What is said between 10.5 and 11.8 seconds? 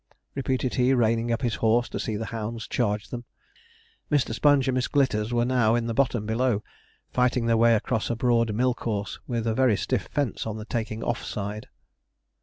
the taking off side.